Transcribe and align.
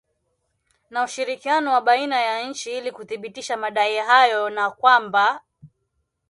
na 0.89 1.03
ushirikiano 1.03 1.73
wa 1.73 1.81
baina 1.81 2.19
ya 2.21 2.43
nchi 2.49 2.77
ili 2.77 2.91
kuthibitisha 2.91 3.57
madai 3.57 3.97
hayo 3.97 4.49
na 4.49 4.71
kwamba 4.71 5.41